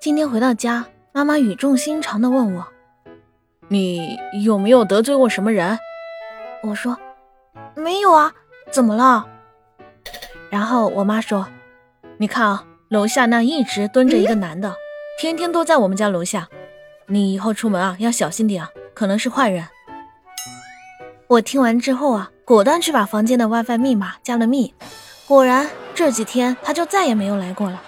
[0.00, 2.66] 今天回到家，妈妈语重心长地问我
[3.68, 5.78] ：“你有没有得罪过什么人？”
[6.64, 6.96] 我说
[7.76, 8.32] ：“没有啊，
[8.70, 9.26] 怎么了？”
[10.48, 11.46] 然后我妈说
[12.16, 14.74] ：“你看啊，楼下那一直蹲着一个男的，
[15.18, 16.48] 天天都在我们家楼下。
[17.06, 19.68] 你以后出门啊要小心点啊，可能是坏人。”
[21.28, 24.72] 我听完之后啊，果断去把房间的 WiFi 密码加了密，
[25.28, 27.82] 果然这几天他就再也没有来过了。